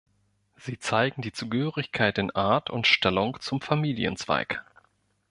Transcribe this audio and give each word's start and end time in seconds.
Sie 0.55 0.79
zeigen 0.79 1.21
die 1.21 1.31
Zugehörigkeit 1.31 2.17
in 2.17 2.31
Art 2.31 2.71
und 2.71 2.87
Stellung 2.87 3.39
zum 3.39 3.61
Familienzweig. 3.61 4.63